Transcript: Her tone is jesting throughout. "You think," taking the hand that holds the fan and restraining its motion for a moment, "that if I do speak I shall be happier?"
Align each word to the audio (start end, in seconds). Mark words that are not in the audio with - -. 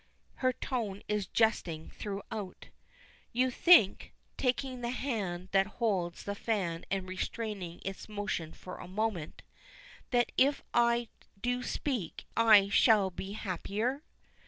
Her 0.37 0.51
tone 0.51 1.03
is 1.07 1.27
jesting 1.27 1.91
throughout. 1.91 2.69
"You 3.31 3.51
think," 3.51 4.13
taking 4.35 4.81
the 4.81 4.89
hand 4.89 5.49
that 5.51 5.67
holds 5.77 6.23
the 6.23 6.33
fan 6.33 6.85
and 6.89 7.07
restraining 7.07 7.81
its 7.85 8.09
motion 8.09 8.51
for 8.51 8.77
a 8.79 8.87
moment, 8.87 9.43
"that 10.09 10.31
if 10.39 10.63
I 10.73 11.09
do 11.39 11.61
speak 11.61 12.25
I 12.35 12.67
shall 12.67 13.11
be 13.11 13.33
happier?" 13.33 14.01